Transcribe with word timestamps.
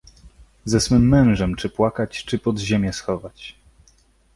Ze 0.65 0.79
swym 0.81 1.09
mężem, 1.09 1.55
czy 1.55 1.69
płakać, 1.69 2.25
czy 2.25 2.39
pod 2.39 2.59
ziemię 2.59 2.93
schować. 2.93 3.55